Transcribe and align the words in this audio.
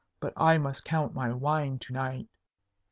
"But 0.19 0.33
I 0.35 0.57
must 0.57 0.83
count 0.83 1.13
my 1.13 1.31
wine 1.31 1.77
to 1.77 1.93
night." 1.93 2.27